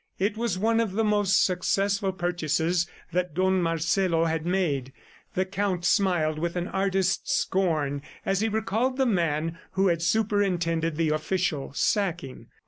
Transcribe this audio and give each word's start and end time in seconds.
It 0.17 0.35
was 0.35 0.57
one 0.57 0.79
of 0.79 0.93
the 0.93 1.03
most 1.03 1.43
successful 1.45 2.11
purchases 2.11 2.87
that 3.11 3.35
Don 3.35 3.61
Marcelo 3.61 4.25
had 4.25 4.47
made. 4.47 4.93
The 5.35 5.45
Count 5.45 5.85
smiled 5.85 6.39
with 6.39 6.55
an 6.55 6.67
artist's 6.67 7.31
scorn 7.33 8.01
as 8.25 8.41
he 8.41 8.49
recalled 8.49 8.97
the 8.97 9.05
man 9.05 9.59
who 9.73 9.89
had 9.89 10.01
superintended 10.01 10.95
the 10.95 11.09
official 11.09 11.71
sacking. 11.73 12.47